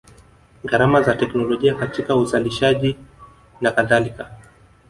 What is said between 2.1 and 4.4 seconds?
uzalishaji na kadhalika